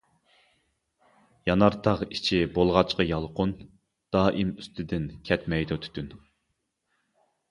يانار 1.49 1.75
تاغ 1.87 1.99
ئىچى 2.05 2.39
بولغاچقا 2.55 3.05
يالقۇن، 3.09 3.53
دائىم 4.17 4.53
ئۈستىدىن 4.63 5.05
كەتمەيدۇ 5.31 5.81
تۈتۈن. 5.87 6.09